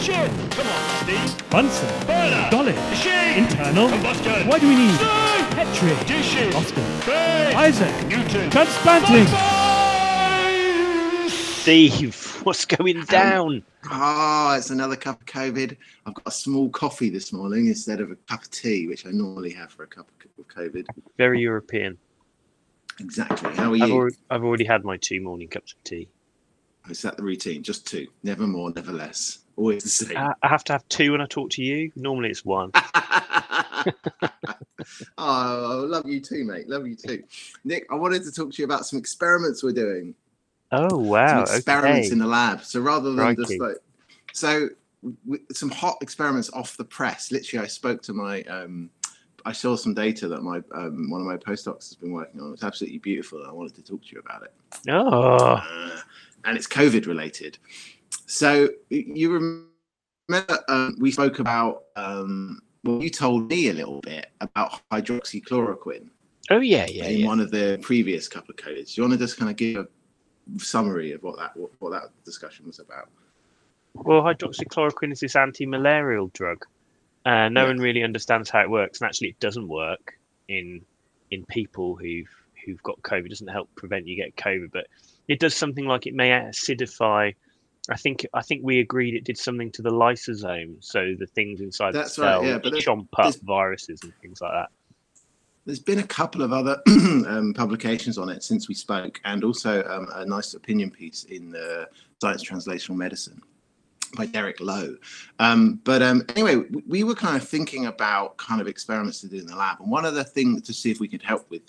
[0.00, 0.50] Ignition!
[0.52, 1.50] Come on, Steve.
[1.50, 2.06] Bunsen.
[2.06, 2.48] Burner.
[2.50, 2.72] Dolly.
[2.72, 3.44] Machine.
[3.44, 3.90] Internal.
[3.90, 4.48] Combustion.
[4.48, 5.08] Why do we need Steam.
[5.50, 6.06] Petri?
[6.06, 6.54] Dishes.
[6.54, 6.80] Oscar.
[7.04, 7.54] Base.
[7.54, 8.06] Isaac.
[8.08, 8.50] Newton.
[8.50, 9.26] Transplanting.
[11.28, 13.62] Steve, what's going um, down?
[13.90, 15.76] Oh, it's another cup of COVID.
[16.06, 19.10] I've got a small coffee this morning instead of a cup of tea, which I
[19.10, 20.86] normally have for a cup of COVID.
[21.18, 21.98] Very European.
[23.00, 23.54] Exactly.
[23.54, 23.94] How are I've you?
[23.94, 26.08] already, I've already had my two morning cups of tea.
[26.86, 27.62] Oh, is that the routine?
[27.62, 29.40] Just two, never more, never less.
[29.60, 30.16] Always the same.
[30.16, 31.92] I have to have two when I talk to you.
[31.94, 32.70] Normally it's one.
[35.18, 36.66] oh, love you too, mate.
[36.66, 37.22] Love you too.
[37.64, 40.14] Nick, I wanted to talk to you about some experiments we're doing.
[40.72, 41.44] Oh wow!
[41.44, 42.12] some experiments okay.
[42.12, 42.64] in the lab.
[42.64, 43.76] So rather than just like,
[44.32, 44.70] so
[45.26, 47.30] w- some hot experiments off the press.
[47.30, 48.88] Literally, I spoke to my, um,
[49.44, 52.54] I saw some data that my um, one of my postdocs has been working on.
[52.54, 53.44] It's absolutely beautiful.
[53.46, 54.54] I wanted to talk to you about it,
[54.88, 56.00] Oh, uh,
[56.46, 57.58] and it's COVID related.
[58.30, 59.66] So you
[60.28, 61.82] remember um, we spoke about.
[61.96, 66.08] Um, well, you told me a little bit about hydroxychloroquine
[66.50, 67.26] oh yeah, yeah, in yeah.
[67.26, 68.94] one of the previous couple of codes.
[68.94, 69.88] Do you want to just kind of give a
[70.60, 73.08] summary of what that what, what that discussion was about?
[73.94, 76.64] Well, hydroxychloroquine is this anti-malarial drug.
[77.26, 77.66] Uh, no Yeah.
[77.66, 80.82] one really understands how it works, and actually, it doesn't work in
[81.32, 82.30] in people who've
[82.64, 83.26] who've got COVID.
[83.26, 84.86] It doesn't help prevent you get COVID, but
[85.26, 87.34] it does something like it may acidify.
[87.88, 91.60] I think I think we agreed it did something to the lysosome, so the things
[91.60, 94.68] inside That's the right, cell yeah, but chomp up viruses and things like that.
[95.64, 99.82] There's been a couple of other um, publications on it since we spoke, and also
[99.84, 101.88] um, a nice opinion piece in the
[102.20, 103.40] Science Translational Medicine
[104.16, 104.96] by Derek Lowe.
[105.38, 109.28] Um, but um, anyway, we, we were kind of thinking about kind of experiments to
[109.28, 111.48] do in the lab, and one of the things to see if we could help
[111.50, 111.62] with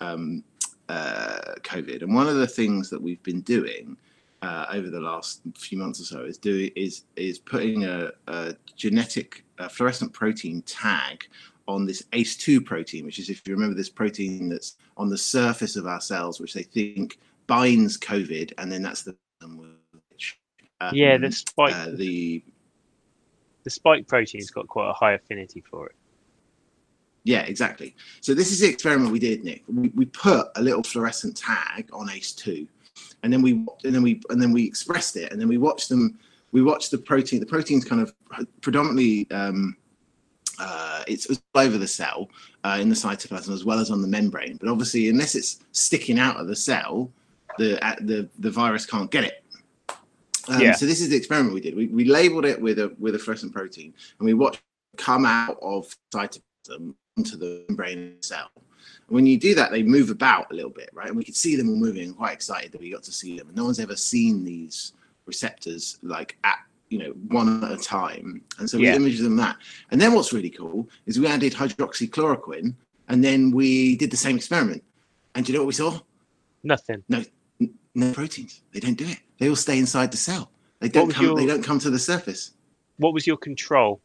[0.00, 0.44] um,
[0.88, 3.98] uh, COVID, and one of the things that we've been doing
[4.42, 8.54] uh, over the last few months or so is doing is is putting a, a
[8.76, 11.24] genetic uh fluorescent protein tag
[11.68, 15.76] on this ACE2 protein, which is, if you remember, this protein that's on the surface
[15.76, 19.16] of our cells, which they think binds COVID, and then that's the
[20.10, 20.38] which,
[20.80, 22.42] um, yeah, the spike uh, the
[23.64, 25.96] the spike protein's got quite a high affinity for it.
[27.24, 27.96] yeah, exactly.
[28.20, 29.62] So this is the experiment we did, Nick.
[29.66, 32.68] We, we put a little fluorescent tag on ACE2,
[33.22, 33.52] and then we
[33.84, 36.18] and then we and then we expressed it, and then we watched them.
[36.52, 37.40] We watched the protein.
[37.40, 38.14] The protein's kind of
[38.60, 39.76] predominantly um,
[40.58, 42.28] uh, it's all over the cell
[42.64, 44.56] uh, in the cytoplasm as well as on the membrane.
[44.58, 47.10] But obviously, unless it's sticking out of the cell,
[47.58, 49.44] the uh, the the virus can't get it.
[50.48, 50.72] Um, Yeah.
[50.72, 51.76] So this is the experiment we did.
[51.76, 54.62] We, we labeled it with a with a fluorescent protein, and we watched
[54.94, 58.50] it come out of cytoplasm into the membrane cell.
[59.08, 61.08] And when you do that, they move about a little bit, right?
[61.08, 62.12] And we could see them all moving.
[62.14, 63.48] Quite excited that we got to see them.
[63.48, 64.92] And no one's ever seen these
[65.26, 68.42] receptors like at you know one at a time.
[68.58, 68.90] And so Yeah.
[68.90, 69.56] we imaged them that.
[69.90, 72.74] And then what's really cool is we added hydroxychloroquine,
[73.08, 74.82] and then we did the same experiment.
[75.34, 76.00] And do you know what we saw?
[76.62, 77.02] Nothing.
[77.08, 77.24] No
[77.94, 78.62] no proteins.
[78.72, 79.18] They don't do it.
[79.38, 80.50] They all stay inside the cell.
[80.80, 81.24] They don't come.
[81.26, 82.52] your- They don't come to the surface.
[82.96, 84.00] What was your control?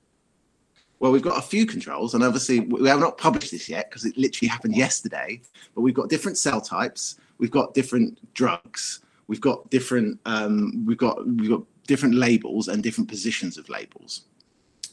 [1.00, 4.06] Well, we've got a few controls, and obviously we have not published this yet because
[4.06, 5.42] it literally happened yesterday.
[5.76, 7.20] But we've got different cell types.
[7.38, 9.02] We've got different drugs.
[9.28, 10.20] We've got different.
[10.26, 14.24] Um, we've got we've got different labels and different positions of labels,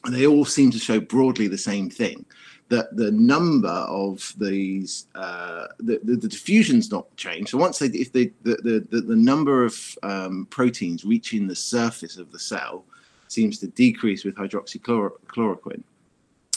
[0.05, 2.27] and they all seem to show broadly the same thing.
[2.69, 7.51] That the number of these, uh, the, the the diffusion's not changed.
[7.51, 12.19] So once they, if they, the the the, number of um, proteins reaching the surface
[12.19, 12.85] of the cell
[13.29, 15.83] seems to decrease with hydroxychloroquine.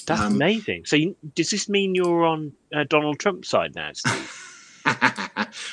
[0.08, 0.86] That's Um, amazing.
[0.86, 4.44] So, you, does this mean you're on uh, Donald Trump's side now, Steve?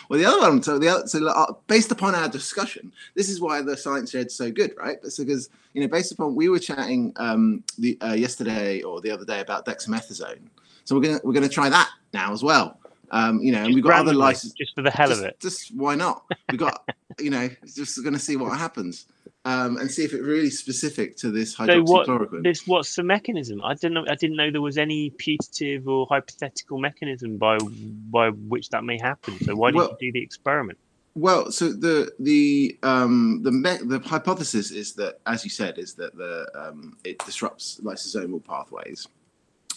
[0.09, 3.41] well, the other one, so the other, so uh, based upon our discussion, this is
[3.41, 4.99] why the science shed's so good, right?
[5.05, 9.13] It's because you know, based upon we were chatting um, the uh, yesterday or the
[9.13, 10.41] other day about dexamethasone,
[10.83, 12.81] so we're gonna we're gonna try that now as well.
[13.13, 14.55] Um, you know, and we've got other licenses.
[14.59, 15.39] just for the hell just, of it.
[15.39, 16.25] Just why not?
[16.51, 16.89] We've got,
[17.21, 19.07] you know, just going to see what happens
[19.45, 22.07] um, and see if it really specific to this So what?
[22.07, 22.43] hydroxychloroquine.
[22.43, 23.63] This what's the mechanism?
[23.63, 24.05] I didn't know.
[24.09, 28.99] I didn't know there was any putative or hypothetical mechanism by by which that may
[28.99, 29.39] happen.
[29.45, 30.79] So why did Well- you do the experiment?
[31.17, 35.95] Well, so the the um, the me- the hypothesis is that, as you said, is
[35.95, 39.07] that the um, it disrupts lysosomal pathways,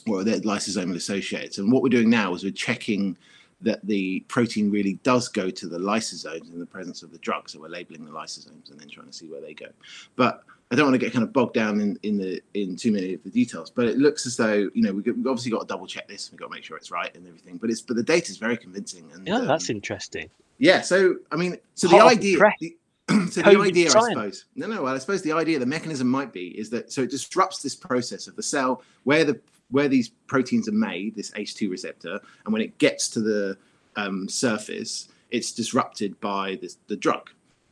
[0.08, 1.60] or they're lysosomal associates.
[1.60, 3.16] And what we're doing now is we're checking
[3.62, 7.50] that the protein really does go to the lysosomes in the presence of the drug.
[7.50, 9.68] So we're labeling the lysosomes and then trying to see where they go.
[10.16, 12.92] But I don't want to get kind of bogged down in, in the in too
[12.92, 13.70] many of the details.
[13.72, 16.30] But it looks as though you know we've, we've obviously got to double check this.
[16.32, 17.58] We've got to make sure it's right and everything.
[17.58, 19.10] But it's but the data is very convincing.
[19.14, 20.30] And Yeah, um, that's interesting.
[20.58, 20.82] yeah.
[20.82, 22.54] So I mean, so Hot the the idea, press.
[22.60, 22.78] the,
[23.32, 24.84] so the idea, I suppose, no, no.
[24.84, 27.74] Well, I suppose the idea, the mechanism might be, is that so it disrupts this
[27.74, 29.40] process of the cell where the
[29.72, 33.58] where these proteins are made, this ACE2 receptor, and when it gets to the
[33.96, 37.30] um, surface, it's disrupted by this, the drug.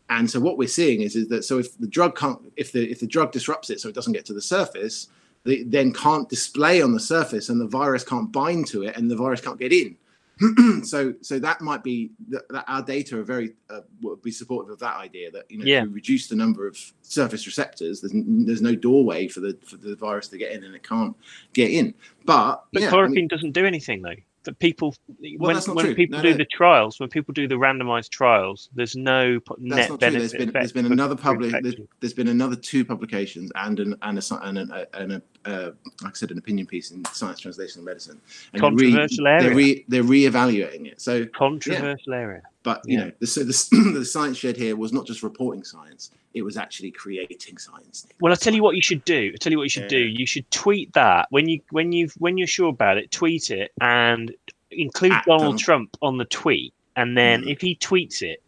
[0.10, 2.90] And so what we're seeing is, is that so if the drug can't, if the
[2.90, 5.08] if the drug disrupts it, so it doesn't get to the surface,
[5.44, 9.16] then can't display on the surface, and the virus can't bind to it, and the
[9.16, 9.96] virus can't get in.
[10.84, 14.70] so so that might be that, that our data are very uh, would be supportive
[14.72, 15.86] of that idea that you know Yeah.
[15.90, 19.96] reduce the number of surface receptors there's, n- there's no doorway for the for the
[19.96, 21.16] virus to get in and it can't
[21.54, 21.94] get in
[22.26, 24.16] but, But yeah, I chloroquine mean, doesn't do anything though.
[24.46, 24.96] That people
[25.38, 26.38] when, that's not when people No, do no.
[26.38, 30.20] the trials, when people do the randomized trials, there's no net not true benefit.
[30.20, 34.18] there's been there's been another public there's, there's been another two publications and an and
[34.20, 35.72] a and, a, and a uh,
[36.04, 38.22] like I said an opinion piece in Science Translational Medicine
[38.54, 39.56] and they're re- Controversial they're area.
[39.56, 42.42] re, they're re-evaluating it so controversial area.
[42.66, 43.06] But you Yeah.
[43.06, 46.58] know, the, so the, the science shed here was not just reporting science; it was
[46.58, 48.08] actually creating science.
[48.20, 49.30] Well, I'll tell you what you should do.
[49.32, 50.00] I'll tell you what you should do.
[50.00, 53.12] You should tweet that when you when you when you're sure about it.
[53.12, 54.36] Tweet it and
[54.72, 55.60] include At Donald Donald.
[55.60, 56.74] Trump on the tweet.
[56.98, 57.52] And then Mhm.
[57.52, 58.42] if he tweets it,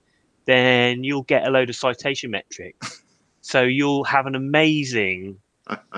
[0.46, 3.04] then you'll get a load of citation metrics.
[3.42, 5.40] so you'll have an amazing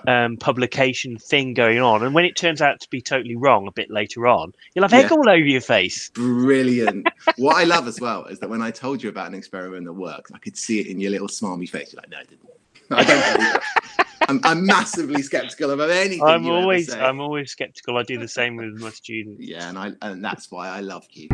[0.08, 2.04] um, publication thing going on.
[2.04, 4.94] And when it turns out to be totally wrong a bit later on, you'll have
[4.94, 5.18] egg Yeah.
[5.18, 6.10] all over your face.
[6.12, 7.08] Brilliant.
[7.38, 9.94] what I love as well is that when I told you about an experiment that
[9.94, 11.94] works, I could see it in your little smarmy face.
[11.94, 12.50] You're like, no, I didn't.
[12.92, 13.64] I don't
[14.30, 16.24] I'm, I'm massively skeptical about anything.
[16.24, 16.94] I'm always.
[16.94, 17.98] I'm always skeptical.
[17.98, 19.42] I do the same with my students.
[19.42, 21.30] Yeah, and I and that's why I love you.